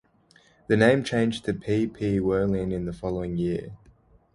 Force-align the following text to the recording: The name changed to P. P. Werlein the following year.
The 0.65 0.75
name 0.75 1.03
changed 1.03 1.45
to 1.45 1.53
P. 1.53 1.85
P. 1.85 2.17
Werlein 2.19 2.87
the 2.87 2.91
following 2.91 3.37
year. 3.37 3.77